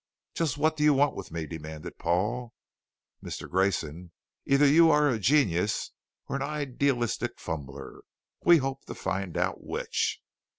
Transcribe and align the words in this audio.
"Just 0.33 0.57
what 0.57 0.75
do 0.75 0.83
you 0.83 0.95
want 0.95 1.15
with 1.15 1.29
me?" 1.29 1.45
demanded 1.45 1.99
Paul. 1.99 2.55
"Mister 3.21 3.47
Grayson, 3.47 4.11
either 4.47 4.65
you 4.65 4.89
are 4.89 5.07
a 5.07 5.19
genius 5.19 5.91
or 6.27 6.35
an 6.35 6.41
idealistic 6.41 7.39
fumbler. 7.39 8.01
We 8.43 8.57
hope 8.57 8.83
to 8.85 8.95
find 8.95 9.37
out 9.37 9.63
which." 9.63 10.19